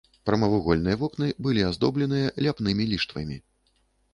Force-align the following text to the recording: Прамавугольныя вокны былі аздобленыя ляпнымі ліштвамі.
Прамавугольныя 0.27 0.97
вокны 1.01 1.27
былі 1.47 1.65
аздобленыя 1.67 2.33
ляпнымі 2.47 2.89
ліштвамі. 2.95 3.37